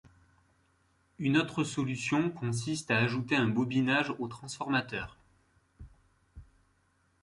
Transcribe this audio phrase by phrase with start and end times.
[1.19, 5.15] Une autre solution consiste à ajouter un bobinage au transformateur.